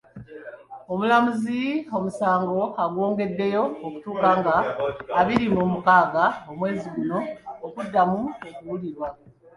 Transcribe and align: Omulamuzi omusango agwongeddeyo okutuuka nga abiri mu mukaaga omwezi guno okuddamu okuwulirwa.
Omulamuzi 0.91 1.59
omusango 1.97 2.61
agwongeddeyo 2.83 3.63
okutuuka 3.85 4.29
nga 4.39 4.55
abiri 5.19 5.45
mu 5.55 5.63
mukaaga 5.73 6.25
omwezi 6.51 6.87
guno 6.95 7.19
okuddamu 7.65 8.21
okuwulirwa. 8.49 9.07